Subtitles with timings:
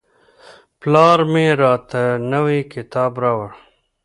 [0.81, 2.01] پلار مې راته
[2.31, 3.49] نوی کتاب راوړ.